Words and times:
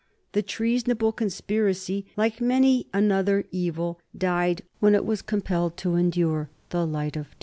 The 0.31 0.41
treasonable 0.41 1.11
conspiracy, 1.11 2.07
like 2.17 2.41
many 2.41 2.87
another 2.91 3.45
evil, 3.51 3.99
died 4.17 4.63
when 4.79 4.95
it 4.95 5.05
was 5.05 5.21
compelled 5.21 5.77
to 5.77 5.93
endure 5.95 6.49
the 6.69 6.87
light 6.87 7.15
of 7.15 7.27
day. 7.29 7.35